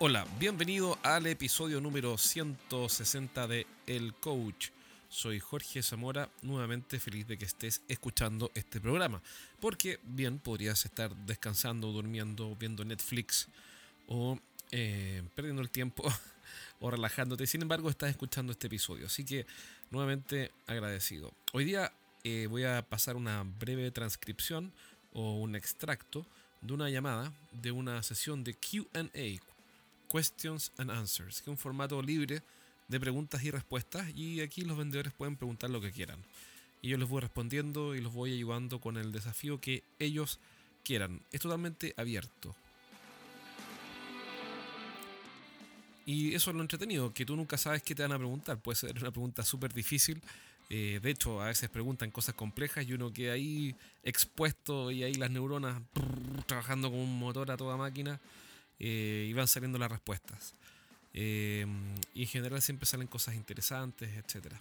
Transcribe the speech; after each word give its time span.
Hola, 0.00 0.28
bienvenido 0.38 0.96
al 1.02 1.26
episodio 1.26 1.80
número 1.80 2.16
160 2.16 3.48
de 3.48 3.66
El 3.88 4.14
Coach. 4.14 4.68
Soy 5.08 5.40
Jorge 5.40 5.82
Zamora, 5.82 6.30
nuevamente 6.40 7.00
feliz 7.00 7.26
de 7.26 7.36
que 7.36 7.44
estés 7.44 7.82
escuchando 7.88 8.52
este 8.54 8.80
programa, 8.80 9.20
porque 9.58 9.98
bien 10.04 10.38
podrías 10.38 10.84
estar 10.84 11.12
descansando, 11.26 11.90
durmiendo, 11.90 12.54
viendo 12.54 12.84
Netflix 12.84 13.48
o 14.06 14.38
eh, 14.70 15.24
perdiendo 15.34 15.62
el 15.62 15.70
tiempo 15.70 16.04
o 16.78 16.92
relajándote. 16.92 17.48
Sin 17.48 17.62
embargo, 17.62 17.90
estás 17.90 18.10
escuchando 18.10 18.52
este 18.52 18.68
episodio, 18.68 19.06
así 19.06 19.24
que 19.24 19.46
nuevamente 19.90 20.52
agradecido. 20.68 21.32
Hoy 21.52 21.64
día 21.64 21.92
eh, 22.22 22.46
voy 22.48 22.62
a 22.62 22.82
pasar 22.82 23.16
una 23.16 23.42
breve 23.42 23.90
transcripción 23.90 24.72
o 25.12 25.38
un 25.40 25.56
extracto 25.56 26.24
de 26.60 26.72
una 26.72 26.88
llamada 26.88 27.32
de 27.50 27.72
una 27.72 28.00
sesión 28.04 28.44
de 28.44 28.54
QA, 28.54 29.10
Questions 30.10 30.72
and 30.78 30.90
Answers, 30.90 31.36
que 31.36 31.42
es 31.42 31.48
un 31.48 31.58
formato 31.58 32.00
libre 32.02 32.42
de 32.88 32.98
preguntas 32.98 33.42
y 33.44 33.50
respuestas 33.50 34.08
y 34.14 34.40
aquí 34.40 34.62
los 34.62 34.76
vendedores 34.76 35.12
pueden 35.12 35.36
preguntar 35.36 35.70
lo 35.70 35.80
que 35.80 35.92
quieran. 35.92 36.18
Y 36.80 36.88
yo 36.88 36.96
les 36.96 37.08
voy 37.08 37.20
respondiendo 37.20 37.94
y 37.94 38.00
los 38.00 38.12
voy 38.12 38.32
ayudando 38.32 38.80
con 38.80 38.96
el 38.96 39.12
desafío 39.12 39.60
que 39.60 39.82
ellos 39.98 40.38
quieran. 40.84 41.20
Es 41.32 41.40
totalmente 41.40 41.94
abierto. 41.96 42.54
Y 46.06 46.34
eso 46.34 46.50
es 46.50 46.56
lo 46.56 46.62
entretenido, 46.62 47.12
que 47.12 47.26
tú 47.26 47.36
nunca 47.36 47.58
sabes 47.58 47.82
qué 47.82 47.94
te 47.94 48.02
van 48.02 48.12
a 48.12 48.18
preguntar. 48.18 48.58
Puede 48.58 48.76
ser 48.76 48.98
una 48.98 49.10
pregunta 49.10 49.44
súper 49.44 49.74
difícil. 49.74 50.22
Eh, 50.70 51.00
de 51.02 51.10
hecho, 51.10 51.42
a 51.42 51.46
veces 51.46 51.68
preguntan 51.68 52.10
cosas 52.10 52.34
complejas 52.34 52.86
y 52.86 52.94
uno 52.94 53.12
queda 53.12 53.34
ahí 53.34 53.74
expuesto 54.04 54.90
y 54.90 55.02
ahí 55.02 55.14
las 55.14 55.30
neuronas 55.30 55.82
trabajando 56.46 56.90
como 56.90 57.02
un 57.02 57.18
motor 57.18 57.50
a 57.50 57.58
toda 57.58 57.76
máquina 57.76 58.18
eh, 58.78 59.26
y 59.28 59.32
van 59.32 59.48
saliendo 59.48 59.78
las 59.78 59.90
respuestas. 59.90 60.54
Eh, 61.14 61.66
y 62.14 62.22
en 62.22 62.28
general 62.28 62.62
siempre 62.62 62.86
salen 62.86 63.06
cosas 63.06 63.34
interesantes, 63.34 64.10
etc. 64.16 64.54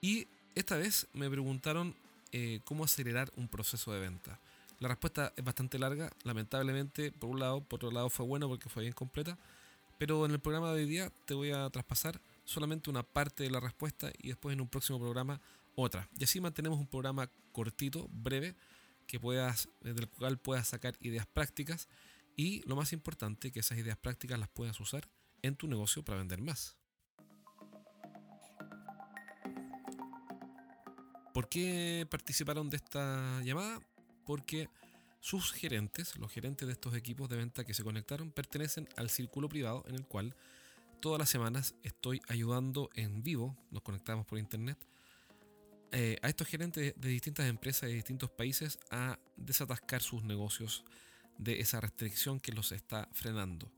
Y 0.00 0.26
esta 0.54 0.76
vez 0.76 1.06
me 1.14 1.30
preguntaron 1.30 1.94
eh, 2.32 2.60
cómo 2.64 2.84
acelerar 2.84 3.32
un 3.36 3.48
proceso 3.48 3.92
de 3.92 4.00
venta. 4.00 4.38
La 4.80 4.88
respuesta 4.88 5.32
es 5.36 5.44
bastante 5.44 5.78
larga, 5.78 6.12
lamentablemente, 6.24 7.12
por 7.12 7.30
un 7.30 7.40
lado, 7.40 7.60
por 7.60 7.78
otro 7.78 7.90
lado 7.90 8.10
fue 8.10 8.26
bueno 8.26 8.48
porque 8.48 8.68
fue 8.68 8.82
bien 8.82 8.92
completa, 8.92 9.38
pero 9.98 10.26
en 10.26 10.32
el 10.32 10.40
programa 10.40 10.72
de 10.72 10.82
hoy 10.82 10.88
día 10.88 11.10
te 11.26 11.34
voy 11.34 11.52
a 11.52 11.70
traspasar 11.70 12.20
solamente 12.44 12.90
una 12.90 13.02
parte 13.02 13.44
de 13.44 13.50
la 13.50 13.60
respuesta 13.60 14.12
y 14.20 14.28
después 14.28 14.52
en 14.52 14.60
un 14.60 14.68
próximo 14.68 14.98
programa 14.98 15.40
otra. 15.76 16.08
Y 16.18 16.24
así 16.24 16.40
mantenemos 16.40 16.78
un 16.78 16.86
programa 16.86 17.30
cortito, 17.52 18.08
breve, 18.12 18.54
que 19.06 19.20
puedas, 19.20 19.68
del 19.80 20.08
cual 20.08 20.38
puedas 20.38 20.68
sacar 20.68 20.94
ideas 21.00 21.26
prácticas 21.26 21.88
y 22.36 22.62
lo 22.68 22.76
más 22.76 22.92
importante, 22.92 23.52
que 23.52 23.60
esas 23.60 23.78
ideas 23.78 23.96
prácticas 23.96 24.38
las 24.38 24.48
puedas 24.48 24.78
usar 24.80 25.08
en 25.42 25.56
tu 25.56 25.68
negocio 25.68 26.04
para 26.04 26.18
vender 26.18 26.40
más. 26.40 26.76
¿Por 31.32 31.48
qué 31.48 32.06
participaron 32.08 32.70
de 32.70 32.76
esta 32.76 33.42
llamada? 33.42 33.80
Porque 34.24 34.68
sus 35.20 35.52
gerentes, 35.52 36.16
los 36.16 36.30
gerentes 36.30 36.66
de 36.66 36.72
estos 36.72 36.94
equipos 36.94 37.28
de 37.28 37.36
venta 37.36 37.64
que 37.64 37.74
se 37.74 37.82
conectaron, 37.82 38.30
pertenecen 38.30 38.88
al 38.96 39.10
círculo 39.10 39.48
privado 39.48 39.84
en 39.88 39.96
el 39.96 40.06
cual 40.06 40.36
todas 41.00 41.18
las 41.18 41.28
semanas 41.28 41.74
estoy 41.82 42.22
ayudando 42.28 42.88
en 42.94 43.22
vivo, 43.22 43.56
nos 43.70 43.82
conectamos 43.82 44.26
por 44.26 44.38
internet, 44.38 44.78
eh, 45.92 46.18
a 46.22 46.28
estos 46.28 46.46
gerentes 46.46 46.94
de 46.96 47.08
distintas 47.08 47.46
empresas 47.46 47.88
de 47.88 47.94
distintos 47.94 48.30
países 48.30 48.78
a 48.90 49.18
desatascar 49.36 50.02
sus 50.02 50.24
negocios 50.24 50.84
de 51.38 51.60
esa 51.60 51.80
restricción 51.80 52.40
que 52.40 52.52
los 52.52 52.72
está 52.72 53.08
frenando. 53.12 53.70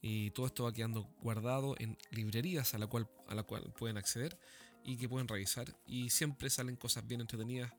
Y 0.00 0.30
todo 0.30 0.46
esto 0.46 0.64
va 0.64 0.72
quedando 0.72 1.02
guardado 1.20 1.74
en 1.78 1.96
librerías 2.10 2.74
a 2.74 2.78
la 2.78 2.86
cual, 2.86 3.08
a 3.28 3.34
la 3.34 3.42
cual 3.42 3.72
pueden 3.76 3.96
acceder 3.96 4.38
y 4.84 4.96
que 4.96 5.08
pueden 5.08 5.26
revisar. 5.26 5.74
Y 5.86 6.10
siempre 6.10 6.50
salen 6.50 6.76
cosas 6.76 7.06
bien 7.06 7.20
entretenidas. 7.20 7.72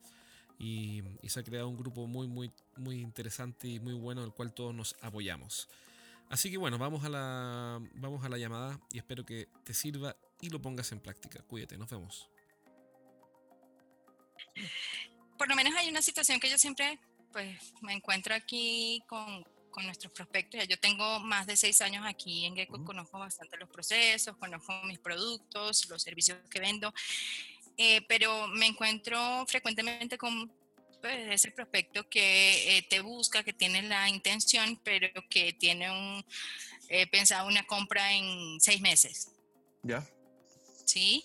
Y, 0.59 1.03
se 1.27 1.39
ha 1.39 1.43
creado 1.43 1.69
un 1.69 1.77
grupo 1.77 2.07
muy, 2.07 2.27
muy, 2.27 2.51
muy 2.77 2.99
interesante 2.99 3.67
y 3.67 3.79
muy 3.79 3.93
bueno, 3.93 4.23
el 4.23 4.31
cual 4.31 4.53
todos 4.53 4.73
nos 4.73 4.95
apoyamos. 5.01 5.69
Así 6.29 6.51
que 6.51 6.57
bueno, 6.57 6.77
vamos 6.77 7.05
a 7.05 7.09
la, 7.09 7.79
vamos 7.95 8.25
a 8.25 8.29
la 8.29 8.37
llamada 8.37 8.79
y 8.91 8.97
espero 8.97 9.25
que 9.25 9.47
te 9.63 9.73
sirva 9.73 10.15
y 10.41 10.49
lo 10.49 10.61
pongas 10.61 10.91
en 10.91 10.99
práctica. 10.99 11.41
Cuídate, 11.43 11.77
nos 11.77 11.89
vemos. 11.89 12.29
Por 15.37 15.47
lo 15.47 15.55
menos 15.55 15.73
hay 15.75 15.89
una 15.89 16.01
situación 16.01 16.39
que 16.39 16.49
yo 16.49 16.57
siempre 16.57 16.99
pues 17.31 17.73
me 17.81 17.93
encuentro 17.93 18.33
aquí 18.33 19.03
con, 19.07 19.43
con 19.77 19.85
nuestros 19.85 20.11
prospectos. 20.11 20.67
Yo 20.67 20.79
tengo 20.79 21.19
más 21.19 21.45
de 21.45 21.55
seis 21.55 21.81
años 21.81 22.03
aquí 22.05 22.45
en 22.45 22.55
Gecko, 22.55 22.83
conozco 22.83 23.19
bastante 23.19 23.57
los 23.57 23.69
procesos, 23.69 24.35
conozco 24.37 24.73
mis 24.85 24.99
productos, 24.99 25.87
los 25.89 26.01
servicios 26.01 26.39
que 26.49 26.59
vendo, 26.59 26.93
eh, 27.77 28.01
pero 28.07 28.47
me 28.47 28.65
encuentro 28.65 29.45
frecuentemente 29.47 30.17
con 30.17 30.51
pues, 30.99 31.27
ese 31.29 31.51
prospecto 31.51 32.09
que 32.09 32.77
eh, 32.77 32.87
te 32.89 33.01
busca, 33.01 33.43
que 33.43 33.53
tiene 33.53 33.83
la 33.83 34.09
intención, 34.09 34.79
pero 34.83 35.09
que 35.29 35.53
tiene 35.53 35.91
un 35.91 36.25
eh, 36.89 37.05
pensado 37.07 37.47
una 37.47 37.63
compra 37.67 38.13
en 38.13 38.59
seis 38.59 38.81
meses. 38.81 39.31
Ya. 39.83 40.03
Sí, 40.85 41.23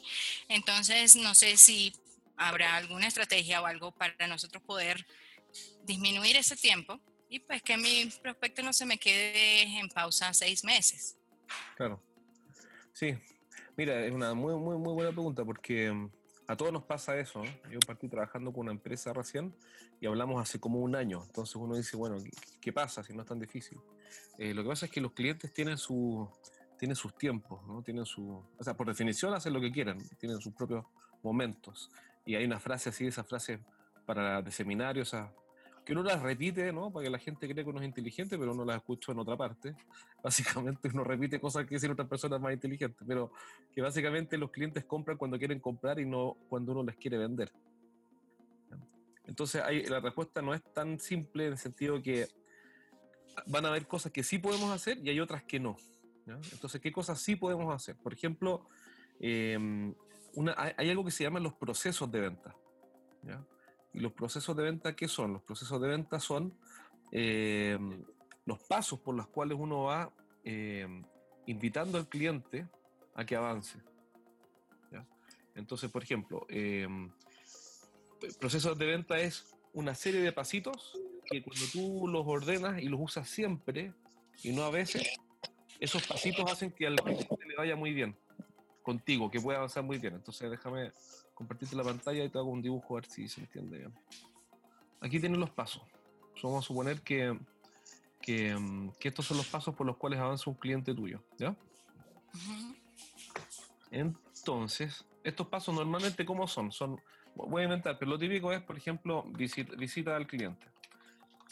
entonces 0.48 1.16
no 1.16 1.34
sé 1.34 1.56
si 1.56 1.94
habrá 2.36 2.76
alguna 2.76 3.06
estrategia 3.06 3.62
o 3.62 3.66
algo 3.66 3.92
para 3.92 4.26
nosotros 4.26 4.62
poder 4.62 5.06
disminuir 5.84 6.36
ese 6.36 6.56
tiempo 6.56 7.00
y 7.28 7.38
pues 7.40 7.62
que 7.62 7.76
mi 7.76 8.10
prospecto 8.22 8.62
no 8.62 8.72
se 8.72 8.84
me 8.84 8.98
quede 8.98 9.62
en 9.78 9.88
pausa 9.88 10.32
seis 10.34 10.64
meses. 10.64 11.16
Claro. 11.76 12.00
Sí, 12.92 13.16
mira, 13.76 14.04
es 14.04 14.12
una 14.12 14.34
muy, 14.34 14.54
muy, 14.54 14.76
muy 14.76 14.92
buena 14.92 15.12
pregunta 15.12 15.44
porque 15.44 15.90
mm, 15.90 16.10
a 16.46 16.56
todos 16.56 16.72
nos 16.72 16.84
pasa 16.84 17.18
eso. 17.18 17.42
Yo 17.70 17.78
partí 17.86 18.08
trabajando 18.08 18.52
con 18.52 18.62
una 18.62 18.72
empresa 18.72 19.12
recién 19.12 19.54
y 20.00 20.06
hablamos 20.06 20.42
hace 20.42 20.60
como 20.60 20.80
un 20.80 20.94
año. 20.94 21.22
Entonces 21.24 21.56
uno 21.56 21.76
dice, 21.76 21.96
bueno, 21.96 22.16
¿qué, 22.60 22.72
pasa 22.72 23.02
si 23.02 23.14
no 23.14 23.22
es 23.22 23.28
tan 23.28 23.38
difícil? 23.38 23.78
Eh, 24.38 24.52
lo 24.52 24.62
que 24.62 24.68
pasa 24.68 24.86
es 24.86 24.92
que 24.92 25.00
los 25.00 25.12
clientes 25.12 25.52
tienen 25.52 25.78
su 25.78 26.28
tienen 26.78 26.96
sus 26.96 27.16
tiempos, 27.16 27.64
¿no? 27.64 27.80
Tienen 27.80 28.04
su, 28.04 28.44
o 28.58 28.64
sea, 28.64 28.74
por 28.74 28.88
definición 28.88 29.32
hacen 29.32 29.52
lo 29.52 29.60
que 29.60 29.70
quieran, 29.70 29.98
tienen 30.18 30.40
sus 30.40 30.52
propios 30.52 30.84
momentos. 31.22 31.92
Y 32.26 32.34
hay 32.34 32.44
una 32.44 32.58
frase 32.58 32.88
así, 32.88 33.06
esa 33.06 33.22
frase 33.22 33.60
para 34.04 34.42
de 34.42 34.50
seminario, 34.50 35.04
esa 35.04 35.32
que 35.84 35.92
uno 35.92 36.02
las 36.02 36.22
repite, 36.22 36.72
¿no? 36.72 36.92
Para 36.92 37.04
que 37.04 37.10
la 37.10 37.18
gente 37.18 37.48
cree 37.48 37.64
que 37.64 37.70
uno 37.70 37.80
es 37.80 37.86
inteligente, 37.86 38.38
pero 38.38 38.52
uno 38.52 38.64
las 38.64 38.76
escucha 38.76 39.12
en 39.12 39.18
otra 39.18 39.36
parte. 39.36 39.74
Básicamente 40.22 40.88
uno 40.92 41.02
repite 41.04 41.40
cosas 41.40 41.66
que 41.66 41.74
dicen 41.74 41.90
otras 41.90 42.08
personas 42.08 42.40
más 42.40 42.52
inteligentes, 42.52 43.04
pero 43.06 43.32
que 43.74 43.82
básicamente 43.82 44.38
los 44.38 44.50
clientes 44.50 44.84
compran 44.84 45.16
cuando 45.16 45.38
quieren 45.38 45.58
comprar 45.58 45.98
y 45.98 46.06
no 46.06 46.36
cuando 46.48 46.72
uno 46.72 46.84
les 46.84 46.96
quiere 46.96 47.18
vender. 47.18 47.52
Entonces 49.26 49.62
hay, 49.62 49.84
la 49.86 50.00
respuesta 50.00 50.42
no 50.42 50.54
es 50.54 50.62
tan 50.72 51.00
simple 51.00 51.46
en 51.46 51.52
el 51.52 51.58
sentido 51.58 52.00
que 52.00 52.28
van 53.46 53.64
a 53.64 53.68
haber 53.68 53.86
cosas 53.86 54.12
que 54.12 54.22
sí 54.22 54.38
podemos 54.38 54.70
hacer 54.70 54.98
y 54.98 55.10
hay 55.10 55.18
otras 55.18 55.42
que 55.42 55.58
no. 55.58 55.76
Entonces, 56.26 56.80
¿qué 56.80 56.92
cosas 56.92 57.20
sí 57.20 57.34
podemos 57.34 57.74
hacer? 57.74 57.96
Por 57.96 58.12
ejemplo, 58.12 58.68
em, 59.18 59.92
una, 60.34 60.54
hay, 60.56 60.72
hay, 60.76 60.90
algo 60.90 61.04
que 61.04 61.10
se 61.10 61.24
llama 61.24 61.40
los 61.40 61.54
procesos 61.54 62.10
de 62.12 62.20
venta. 62.20 62.54
¿ya? 63.24 63.44
¿Y 63.94 64.00
los 64.00 64.12
procesos 64.12 64.56
de 64.56 64.62
venta 64.62 64.96
qué 64.96 65.08
son? 65.08 65.34
Los 65.34 65.42
procesos 65.42 65.80
de 65.80 65.88
venta 65.88 66.18
son 66.18 66.54
eh, 67.10 67.78
los 68.46 68.58
pasos 68.60 68.98
por 69.00 69.14
los 69.14 69.28
cuales 69.28 69.58
uno 69.58 69.84
va 69.84 70.12
eh, 70.44 70.86
invitando 71.46 71.98
al 71.98 72.08
cliente 72.08 72.66
a 73.14 73.24
que 73.24 73.36
avance. 73.36 73.78
Entonces, 75.54 75.90
por 75.90 76.02
ejemplo, 76.02 76.46
eh, 76.48 76.88
procesos 78.40 78.78
de 78.78 78.86
venta 78.86 79.20
es 79.20 79.54
una 79.74 79.94
serie 79.94 80.22
de 80.22 80.32
pasitos 80.32 80.98
que 81.26 81.42
cuando 81.42 81.64
tú 81.70 82.08
los 82.08 82.26
ordenas 82.26 82.80
y 82.80 82.88
los 82.88 83.00
usas 83.00 83.28
siempre 83.28 83.92
y 84.42 84.52
no 84.52 84.62
a 84.64 84.70
veces, 84.70 85.06
esos 85.78 86.06
pasitos 86.06 86.50
hacen 86.50 86.72
que 86.72 86.86
al 86.86 86.96
cliente 86.96 87.36
le 87.46 87.56
vaya 87.56 87.76
muy 87.76 87.92
bien 87.92 88.16
contigo, 88.82 89.30
que 89.30 89.40
pueda 89.40 89.58
avanzar 89.58 89.82
muy 89.82 89.98
bien. 89.98 90.14
Entonces, 90.14 90.50
déjame 90.50 90.92
compartirte 91.34 91.76
la 91.76 91.84
pantalla 91.84 92.24
y 92.24 92.28
te 92.28 92.38
hago 92.38 92.50
un 92.50 92.62
dibujo 92.62 92.96
a 92.96 93.00
ver 93.00 93.10
si 93.10 93.28
se 93.28 93.40
entiende 93.40 93.78
bien. 93.78 93.94
Aquí 95.00 95.18
tienen 95.18 95.40
los 95.40 95.50
pasos. 95.50 95.82
Vamos 96.42 96.64
a 96.64 96.66
suponer 96.66 97.00
que, 97.02 97.38
que, 98.20 98.54
mm, 98.54 98.92
que, 98.98 99.08
estos 99.08 99.26
son 99.26 99.36
los 99.36 99.46
pasos 99.46 99.74
por 99.74 99.86
los 99.86 99.96
cuales 99.96 100.18
avanza 100.18 100.50
un 100.50 100.56
cliente 100.56 100.94
tuyo. 100.94 101.22
¿Ya? 101.38 101.54
Entonces, 103.90 105.04
estos 105.22 105.46
pasos 105.46 105.74
normalmente, 105.74 106.24
¿cómo 106.24 106.46
son? 106.46 106.72
son? 106.72 107.00
Voy 107.34 107.62
a 107.62 107.64
inventar, 107.64 107.98
pero 107.98 108.10
lo 108.10 108.18
típico 108.18 108.52
es, 108.52 108.62
por 108.62 108.76
ejemplo, 108.76 109.24
visita, 109.24 109.74
visita 109.76 110.16
al 110.16 110.26
cliente. 110.26 110.66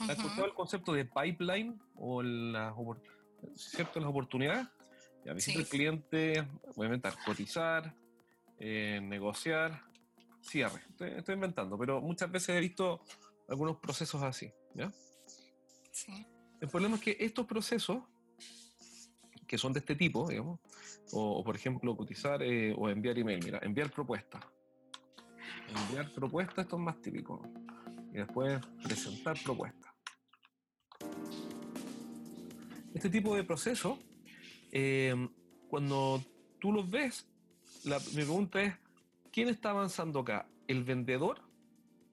¿Has 0.01 0.11
escuchado 0.11 0.47
el 0.47 0.55
concepto 0.55 0.93
de 0.93 1.05
pipeline 1.05 1.79
o 1.97 2.23
las, 2.23 2.75
¿cierto? 3.55 4.01
las 4.01 4.09
oportunidades? 4.09 4.67
Ya, 5.25 5.33
visita 5.35 5.59
al 5.59 5.67
cliente, 5.67 6.47
voy 6.75 6.85
a 6.85 6.87
inventar, 6.87 7.15
cotizar, 7.25 7.95
eh, 8.59 9.01
negociar, 9.03 9.83
cierre. 10.41 10.83
Estoy, 10.99 11.35
inventando, 11.35 11.79
pero 11.79 12.01
muchas 12.01 12.31
veces 12.31 12.57
he 12.57 12.61
visto 12.61 13.03
algunos 13.49 13.77
procesos 13.77 14.23
así. 14.23 14.51
¿ya? 14.75 14.91
El 16.61 16.69
problema 16.69 16.97
es 16.97 17.03
que 17.03 17.17
estos 17.21 17.47
procesos, 17.47 18.03
que 19.47 19.59
son 19.59 19.73
de 19.73 19.81
este 19.81 19.97
tipo, 19.97 20.29
digamos, 20.29 20.61
o, 21.13 21.43
por 21.43 21.57
ejemplo 21.57 21.97
cotizar 21.97 22.43
eh, 22.43 22.75
o 22.77 22.89
enviar 22.89 23.19
email. 23.19 23.45
Mira, 23.45 23.59
enviar 23.63 23.91
propuesta. 23.91 24.41
Enviar 25.69 26.13
propuesta, 26.13 26.63
esto 26.63 26.77
es 26.77 26.83
más 26.83 27.01
típico. 27.01 27.43
Y 28.13 28.19
después 28.19 28.61
presentar 28.83 29.37
propuesta. 29.43 29.95
Este 32.95 33.09
tipo 33.09 33.37
de 33.37 33.45
proceso, 33.45 33.99
eh, 34.73 35.29
cuando 35.69 36.23
tú 36.59 36.73
los 36.73 36.91
ves, 36.91 37.27
la, 37.85 37.99
mi 37.99 38.23
pregunta 38.23 38.63
es, 38.63 38.75
¿quién 39.33 39.49
está 39.49 39.71
avanzando 39.71 40.21
acá? 40.21 40.47
¿El 40.69 40.85
vendedor 40.85 41.43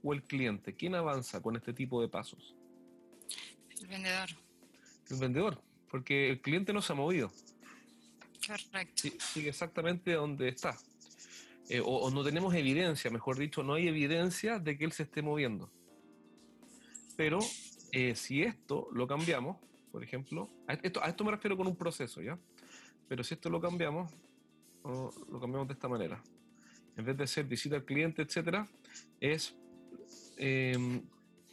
o 0.04 0.14
el 0.14 0.24
cliente? 0.24 0.76
¿Quién 0.76 0.96
avanza 0.96 1.42
con 1.42 1.56
este 1.56 1.74
tipo 1.74 2.02
de 2.02 2.08
pasos? 2.08 2.56
El 3.80 3.88
vendedor. 3.88 4.30
El 5.10 5.18
vendedor, 5.18 5.62
porque 5.90 6.30
el 6.30 6.42
cliente 6.42 6.74
no 6.74 6.82
se 6.82 6.94
ha 6.94 6.96
movido. 6.96 7.32
Correcto. 8.46 9.10
sigue 9.34 9.50
exactamente 9.50 10.14
donde 10.14 10.50
está. 10.50 10.78
Eh, 11.70 11.82
o, 11.84 12.10
no 12.12 12.24
tenemos 12.24 12.54
evidencia, 12.56 13.12
mejor 13.12 13.38
dicho, 13.38 13.62
no 13.62 13.74
hay 13.74 13.88
evidencia 13.88 14.60
de 14.60 14.78
que 14.78 14.86
él 14.86 14.94
se 14.94 15.04
esté 15.04 15.22
moviendo. 15.22 15.70
Pero 17.18 17.40
eh, 17.92 18.16
si 18.16 18.44
esto 18.44 18.88
lo 18.94 19.08
cambiamos, 19.08 19.58
por 19.92 20.04
ejemplo, 20.04 20.50
a 20.68 20.74
esto, 20.74 21.04
a 21.04 21.08
esto 21.08 21.24
me 21.24 21.32
refiero 21.32 21.58
con 21.58 21.68
un 21.68 21.76
proceso, 21.76 22.22
¿ya? 22.22 22.38
Pero 23.08 23.24
si 23.24 23.34
esto 23.34 23.50
lo 23.50 23.60
cambiamos, 23.62 24.12
lo 24.84 25.40
cambiamos 25.40 25.68
de 25.68 25.74
esta 25.74 25.88
manera. 25.88 26.22
En 26.96 27.06
vez 27.06 27.18
de 27.18 27.28
ser 27.28 27.46
visita 27.46 27.76
al 27.76 27.86
cliente, 27.86 28.22
etcétera, 28.22 28.68
es. 29.20 29.56
Em, 30.38 31.02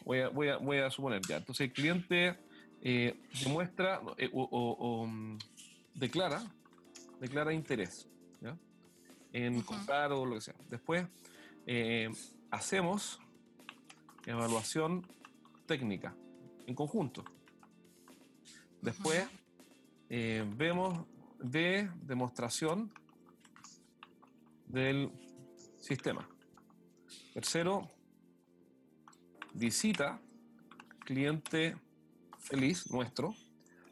voy, 0.04 0.20
a, 0.20 0.28
voy, 0.28 0.48
a, 0.48 0.56
voy, 0.56 0.78
a, 0.78 0.90
suponer 0.90 1.22
ya. 1.22 1.36
Entonces 1.36 1.68
el 1.68 1.72
cliente 1.72 2.36
eh, 2.82 3.14
demuestra 3.42 4.02
eh, 4.18 4.30
o, 4.32 5.06
mm, 5.06 5.38
declara, 5.94 6.44
declara 7.20 7.52
interés 7.52 8.08
¿ya? 8.40 8.56
en 9.32 9.62
comprar 9.62 10.12
o 10.12 10.26
lo 10.26 10.34
que 10.34 10.40
sea. 10.42 10.54
Después 10.68 11.06
eh, 11.66 12.10
hacemos 12.50 13.20
evaluación 14.26 15.06
técnica 15.66 16.14
en 16.66 16.74
conjunto. 16.74 17.24
Después 18.84 19.26
vemos 20.08 21.06
de 21.38 21.90
demostración 22.02 22.92
del 24.66 25.10
sistema. 25.80 26.28
Tercero, 27.32 27.90
visita, 29.54 30.20
cliente 31.00 31.76
feliz 32.38 32.90
nuestro. 32.90 33.34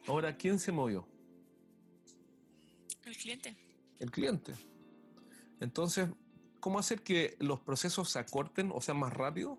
Ahora, 0.07 0.37
¿quién 0.37 0.59
se 0.59 0.73
movió? 0.73 1.09
El 3.05 3.17
cliente. 3.17 3.57
El 3.99 4.11
cliente. 4.11 4.53
Entonces, 5.61 6.11
¿cómo 6.61 6.79
hacer 6.79 7.03
que 7.03 7.37
los 7.41 7.61
procesos 7.61 8.11
se 8.11 8.19
acorten 8.19 8.71
o 8.75 8.81
sean 8.83 8.99
más 8.99 9.15
rápidos? 9.15 9.59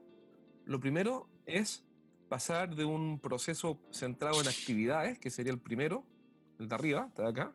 Lo 0.65 0.80
primero 0.80 1.27
es 1.47 1.83
pasar 2.29 2.75
de 2.75 2.85
un 2.85 3.19
proceso 3.19 3.79
centrado 3.91 4.41
en 4.41 4.47
actividades, 4.47 5.19
que 5.19 5.29
sería 5.29 5.51
el 5.51 5.59
primero, 5.59 6.03
el 6.59 6.67
de 6.67 6.75
arriba, 6.75 7.05
está 7.07 7.23
de 7.23 7.29
acá, 7.29 7.53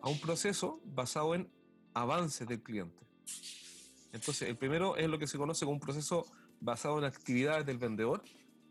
a 0.00 0.08
un 0.08 0.20
proceso 0.20 0.80
basado 0.84 1.34
en 1.34 1.50
avances 1.94 2.46
del 2.46 2.62
cliente. 2.62 3.02
Entonces, 4.12 4.48
el 4.48 4.56
primero 4.56 4.96
es 4.96 5.08
lo 5.08 5.18
que 5.18 5.26
se 5.26 5.36
conoce 5.36 5.64
como 5.64 5.74
un 5.74 5.80
proceso 5.80 6.26
basado 6.60 6.98
en 6.98 7.04
actividades 7.04 7.66
del 7.66 7.78
vendedor 7.78 8.22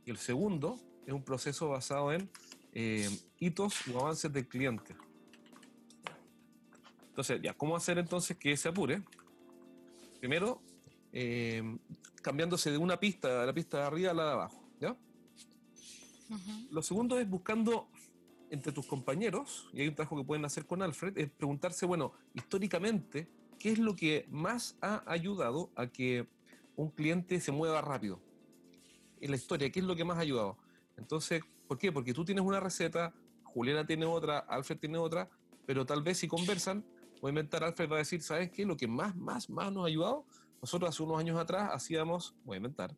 y 0.06 0.12
el 0.12 0.18
segundo 0.18 0.80
es 1.06 1.14
un 1.14 1.24
proceso 1.24 1.70
basado 1.70 2.12
en 2.12 2.30
eh, 2.74 3.10
hitos 3.40 3.88
o 3.88 4.00
avances 4.00 4.32
del 4.32 4.48
cliente. 4.48 4.96
Entonces, 7.10 7.42
ya, 7.42 7.54
¿cómo 7.54 7.76
hacer 7.76 7.98
entonces 7.98 8.38
que 8.38 8.56
se 8.56 8.70
apure? 8.70 9.02
Primero, 10.20 10.62
eh, 11.12 11.78
cambiándose 12.22 12.72
de 12.72 12.78
una 12.78 13.00
pista, 13.00 13.42
de 13.42 13.46
la 13.46 13.54
pista 13.54 13.80
de 13.80 13.84
arriba 13.86 14.12
a 14.12 14.14
la 14.14 14.26
de 14.26 14.32
abajo, 14.32 14.64
¿ya? 14.80 14.96
Lo 16.72 16.82
segundo 16.82 17.20
es 17.20 17.30
buscando 17.30 17.90
entre 18.50 18.72
tus 18.72 18.86
compañeros, 18.86 19.70
y 19.74 19.82
hay 19.82 19.88
un 19.88 19.96
trabajo 19.96 20.18
que 20.18 20.24
pueden 20.24 20.46
hacer 20.46 20.66
con 20.66 20.82
Alfred, 20.82 21.18
es 21.18 21.30
preguntarse, 21.30 21.86
bueno, 21.86 22.14
históricamente, 22.34 23.28
¿qué 23.60 23.72
es 23.72 23.80
lo 23.80 23.96
que 23.96 24.26
más 24.30 24.78
ha 24.82 25.04
ayudado 25.06 25.70
a 25.76 25.88
que 25.88 26.28
un 26.76 26.90
cliente 26.90 27.40
se 27.42 27.52
mueva 27.52 27.82
rápido? 27.82 28.22
En 29.20 29.32
la 29.32 29.38
historia, 29.38 29.70
¿qué 29.70 29.80
es 29.80 29.86
lo 29.86 29.96
que 29.96 30.06
más 30.06 30.18
ha 30.18 30.22
ayudado? 30.22 30.58
Entonces, 30.98 31.42
¿por 31.68 31.78
qué? 31.78 31.92
Porque 31.92 32.14
tú 32.14 32.24
tienes 32.24 32.44
una 32.44 32.60
receta, 32.60 33.14
Juliana 33.44 33.86
tiene 33.86 34.06
otra, 34.06 34.40
Alfred 34.40 34.78
tiene 34.78 34.98
otra, 34.98 35.30
pero 35.66 35.86
tal 35.86 36.02
vez 36.02 36.20
si 36.20 36.28
conversan, 36.28 36.86
voy 37.22 37.30
a 37.30 37.32
inventar, 37.32 37.64
Alfred 37.64 37.90
va 37.90 37.96
a 37.96 38.00
decir, 38.00 38.22
¿sabes 38.22 38.52
qué? 38.52 38.66
Lo 38.66 38.78
que 38.78 38.88
más, 38.88 39.16
más, 39.16 39.50
más 39.50 39.72
nos 39.72 39.84
ha 39.84 39.88
ayudado, 39.88 40.26
nosotros 40.62 40.90
hace 40.90 41.04
unos 41.04 41.20
años 41.20 41.38
atrás 41.38 41.70
hacíamos, 41.74 42.36
voy 42.46 42.56
a 42.56 42.58
inventar, 42.58 42.96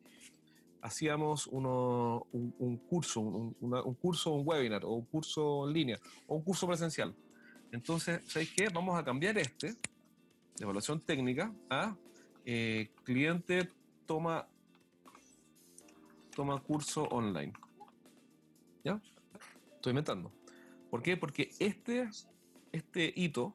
hacíamos 0.82 1.46
uno, 1.46 2.26
un, 2.32 2.76
curso, 2.88 3.20
un, 3.20 3.56
un, 3.60 3.94
curso, 3.94 4.32
un 4.32 4.46
webinar, 4.46 4.84
o 4.84 4.92
un 4.92 5.04
curso 5.04 5.66
en 5.66 5.74
línea, 5.74 6.00
o 6.26 6.36
un 6.36 6.42
curso 6.42 6.66
presencial. 6.66 7.14
Entonces, 7.72 8.20
¿sabéis 8.26 8.52
qué? 8.54 8.68
Vamos 8.68 8.98
a 8.98 9.04
cambiar 9.04 9.38
este, 9.38 9.72
de 9.72 9.76
evaluación 10.60 11.00
técnica, 11.00 11.52
a 11.68 11.94
eh, 12.44 12.90
cliente 13.04 13.70
toma, 14.06 14.46
toma 16.34 16.60
curso 16.60 17.04
online. 17.04 17.52
¿Ya? 18.84 19.00
Estoy 19.74 19.90
inventando. 19.90 20.32
¿Por 20.90 21.02
qué? 21.02 21.16
Porque 21.16 21.50
este, 21.58 22.08
este 22.72 23.12
hito 23.14 23.54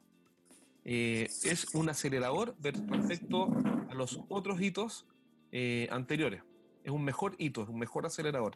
eh, 0.86 1.27
es 1.44 1.74
un 1.74 1.89
acelerador 1.89 2.56
respecto 2.62 3.51
a 3.89 3.94
los 3.95 4.22
otros 4.30 4.62
hitos 4.62 5.06
eh, 5.51 5.88
anteriores 5.92 6.44
es 6.86 6.92
un 6.92 7.04
mejor 7.04 7.36
hito, 7.40 7.64
es 7.64 7.70
un 7.70 7.80
mejor 7.80 8.06
acelerador. 8.06 8.56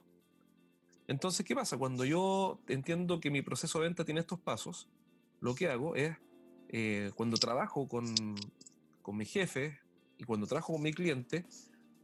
Entonces, 1.08 1.44
¿qué 1.44 1.56
pasa? 1.56 1.78
Cuando 1.78 2.06
yo 2.06 2.60
entiendo 2.68 3.20
que 3.20 3.32
mi 3.32 3.42
proceso 3.42 3.80
de 3.80 3.86
venta 3.86 4.06
tiene 4.06 4.20
estos 4.20 4.40
pasos, 4.40 4.88
lo 5.42 5.56
que 5.56 5.68
hago 5.68 5.96
es, 5.96 6.16
eh, 6.70 7.12
cuando 7.16 7.38
trabajo 7.38 7.88
con, 7.88 8.06
con 9.02 9.18
mi 9.18 9.26
jefe 9.26 9.80
y 10.20 10.26
cuando 10.26 10.46
trabajo 10.46 10.74
con 10.74 10.84
mi 10.84 10.94
cliente, 10.94 11.44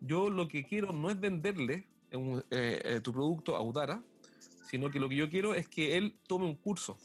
yo 0.01 0.31
lo 0.31 0.47
que 0.47 0.65
quiero 0.65 0.91
no 0.91 1.11
es 1.11 1.19
venderle 1.19 1.87
eh, 2.09 2.41
eh, 2.49 2.99
tu 3.03 3.13
producto 3.13 3.55
a 3.55 3.61
Udara, 3.61 4.01
sino 4.67 4.89
que 4.89 4.99
lo 4.99 5.07
que 5.07 5.17
yo 5.17 5.29
quiero 5.29 5.53
es 5.53 5.67
que 5.67 5.95
él 5.95 6.17
tome 6.27 6.45
un 6.45 6.55
curso. 6.55 6.97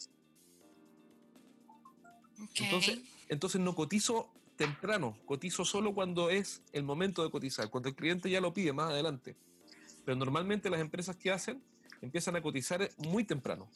Entonces, 2.54 3.02
entonces 3.28 3.60
no 3.60 3.74
cotizo 3.74 4.32
temprano, 4.60 5.16
cotizo 5.24 5.64
solo 5.64 5.94
cuando 5.94 6.28
es 6.28 6.60
el 6.74 6.82
momento 6.82 7.24
de 7.24 7.30
cotizar, 7.30 7.70
cuando 7.70 7.88
el 7.88 7.94
cliente 7.94 8.28
ya 8.28 8.42
lo 8.42 8.52
pide 8.52 8.74
más 8.74 8.90
adelante. 8.90 9.34
Pero 10.04 10.18
normalmente 10.18 10.68
las 10.68 10.82
empresas 10.82 11.16
que 11.16 11.30
hacen 11.30 11.62
empiezan 12.02 12.36
a 12.36 12.42
cotizar 12.42 12.86
muy 12.98 13.24
temprano. 13.24 13.70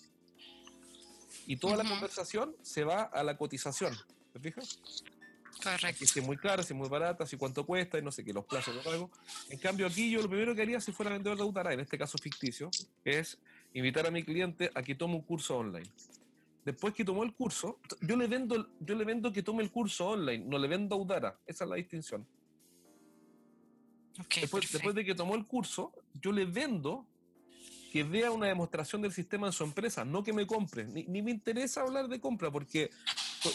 Y 1.46 1.56
toda 1.56 1.78
la 1.78 1.88
conversación 1.88 2.54
se 2.60 2.84
va 2.84 3.04
a 3.04 3.22
la 3.22 3.38
cotización. 3.38 3.96
¿Te 4.34 4.40
fijas? 4.40 4.78
Correcto. 5.62 6.04
si 6.04 6.20
es 6.20 6.26
muy 6.26 6.36
cara, 6.36 6.62
si 6.62 6.74
es 6.74 6.78
muy 6.78 6.90
barata, 6.90 7.24
si 7.26 7.38
cuánto 7.38 7.64
cuesta 7.64 7.98
y 7.98 8.02
no 8.02 8.12
sé 8.12 8.22
qué, 8.22 8.34
los 8.34 8.44
plazos 8.44 8.74
de 8.74 8.82
pago. 8.82 9.10
En 9.48 9.58
cambio, 9.58 9.86
aquí 9.86 10.10
yo 10.10 10.20
lo 10.20 10.28
primero 10.28 10.54
que 10.54 10.60
haría 10.60 10.82
si 10.82 10.92
fuera 10.92 11.12
vendedor 11.12 11.38
de 11.38 11.44
Utara, 11.44 11.72
en 11.72 11.80
este 11.80 11.96
caso 11.96 12.18
ficticio, 12.18 12.70
es 13.06 13.38
invitar 13.72 14.06
a 14.06 14.10
mi 14.10 14.22
cliente 14.22 14.70
a 14.74 14.82
que 14.82 14.94
tome 14.94 15.14
un 15.14 15.22
curso 15.22 15.56
online 15.56 15.88
después 16.64 16.94
que 16.94 17.04
tomó 17.04 17.24
el 17.24 17.34
curso, 17.34 17.80
yo 18.00 18.16
le 18.16 18.26
vendo, 18.26 18.68
yo 18.80 18.94
le 18.94 19.04
vendo 19.04 19.32
que 19.32 19.42
tome 19.42 19.62
el 19.62 19.70
curso 19.70 20.10
online, 20.10 20.44
no 20.44 20.58
le 20.58 20.68
vendo 20.68 20.94
a 20.94 20.98
Udara. 20.98 21.38
Esa 21.46 21.64
es 21.64 21.70
la 21.70 21.76
distinción. 21.76 22.26
después, 24.40 24.70
después, 24.72 24.94
de 24.94 25.04
que 25.04 25.14
tomó 25.14 25.34
el 25.34 25.46
curso, 25.46 25.92
yo 26.14 26.32
le 26.32 26.44
vendo 26.46 27.06
que 27.92 28.02
vea 28.02 28.30
una 28.30 28.46
demostración 28.46 29.02
del 29.02 29.12
sistema 29.12 29.46
en 29.46 29.52
su 29.52 29.62
empresa, 29.62 30.04
no 30.04 30.24
que 30.24 30.32
me 30.32 30.46
compre. 30.46 30.84
Ni, 30.84 31.22
me 31.22 31.30
interesa 31.30 31.82
hablar 31.82 32.08
de 32.08 32.20
compra, 32.20 32.50
porque 32.50 32.90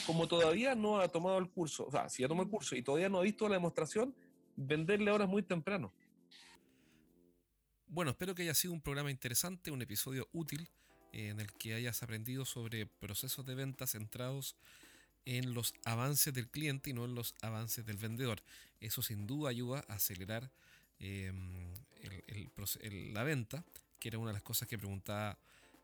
como 0.05 0.27
todavía 0.27 0.75
no 0.75 0.99
ha 0.99 1.09
tomado 1.09 1.37
el 1.39 1.49
curso, 1.49 1.87
o 1.87 1.91
sea, 1.91 2.07
si 2.07 2.21
ya 2.21 2.27
tomó 2.27 2.43
el 2.43 2.49
curso 2.49 2.75
y 2.75 2.81
todavía 2.81 3.09
no 3.09 3.17
ha 3.17 3.23
visto 3.23 3.49
la 3.49 3.55
demostración, 3.55 4.15
venderle 4.55 5.11
ahora 5.11 5.25
es 5.25 5.29
muy 5.29 5.43
temprano. 5.43 5.93
Bueno, 7.87 8.11
espero 8.11 8.35
que 8.35 8.43
haya 8.43 8.53
sido 8.53 8.73
un 8.73 8.81
programa 8.81 9.09
interesante, 9.09 9.71
un 9.71 9.81
episodio 9.81 10.29
útil 10.31 10.69
en 11.11 11.39
el 11.39 11.51
que 11.53 11.73
hayas 11.73 12.03
aprendido 12.03 12.45
sobre 12.45 12.85
procesos 12.85 13.45
de 13.45 13.55
venta 13.55 13.87
centrados 13.87 14.55
en 15.25 15.53
los 15.53 15.73
avances 15.85 16.33
del 16.33 16.47
cliente 16.47 16.89
y 16.89 16.93
no 16.93 17.05
en 17.05 17.15
los 17.15 17.35
avances 17.41 17.85
del 17.85 17.97
vendedor. 17.97 18.41
Eso 18.79 19.01
sin 19.01 19.27
duda 19.27 19.49
ayuda 19.49 19.85
a 19.87 19.95
acelerar 19.95 20.49
em, 20.99 21.73
la 23.13 23.23
venta, 23.23 23.63
que 23.99 24.09
era 24.09 24.17
una 24.17 24.29
de 24.29 24.33
las 24.33 24.43
cosas 24.43 24.67
que 24.67 24.77
preguntaba 24.77 25.37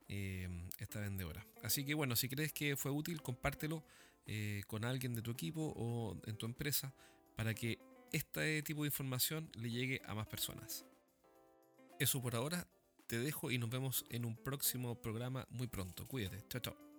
em, 0.08 0.70
esta 0.80 1.00
vendedora. 1.00 1.46
Así 1.64 1.86
que 1.86 1.94
bueno, 1.94 2.16
si 2.16 2.30
crees 2.30 2.54
que 2.54 2.76
fue 2.76 2.92
útil, 2.92 3.22
compártelo 3.22 3.84
eh, 4.26 4.64
con 4.68 4.86
alguien 4.86 5.14
de 5.14 5.22
tu 5.22 5.32
equipo 5.32 5.74
o 5.76 6.18
en 6.26 6.38
tu 6.38 6.46
empresa 6.46 6.94
para 7.36 7.54
que 7.54 7.78
este 8.12 8.64
tipo 8.64 8.84
de 8.84 8.88
información 8.88 9.50
le 9.56 9.70
llegue 9.70 10.02
a 10.06 10.16
más 10.16 10.28
personas. 10.28 10.86
Eso 12.00 12.22
por 12.22 12.36
ahora, 12.36 12.68
te 13.08 13.20
dejo 13.20 13.52
y 13.52 13.58
nos 13.58 13.70
vemos 13.70 14.06
en 14.10 14.26
un 14.26 14.36
próximo 14.36 15.02
programa 15.02 15.48
muy 15.50 15.68
pronto. 15.68 16.08
Cuídate. 16.08 16.44
Chao, 16.50 16.62
chao. 16.62 16.95